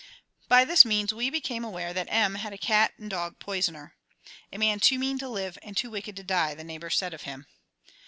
By 0.47 0.65
this 0.65 0.83
means 0.83 1.13
we 1.13 1.29
became 1.29 1.63
aware 1.63 1.93
that 1.93 2.07
M 2.11 2.33
had 2.33 2.53
a 2.53 2.57
cat 2.57 2.91
and 2.97 3.07
dog 3.07 3.37
poisoner; 3.37 3.93
"a 4.51 4.57
man 4.57 4.79
too 4.79 4.97
mean 4.97 5.19
to 5.19 5.29
live 5.29 5.59
and 5.61 5.77
too 5.77 5.91
wicked 5.91 6.15
to 6.15 6.23
die," 6.23 6.55
the 6.55 6.63
neighbors 6.63 6.97
said 6.97 7.13
of 7.13 7.21
him. 7.21 7.45